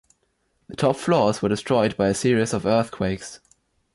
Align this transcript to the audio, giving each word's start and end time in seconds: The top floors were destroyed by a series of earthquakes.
The 0.67 0.75
top 0.75 0.95
floors 0.95 1.43
were 1.43 1.49
destroyed 1.49 1.95
by 1.95 2.07
a 2.07 2.15
series 2.15 2.55
of 2.55 2.65
earthquakes. 2.65 3.39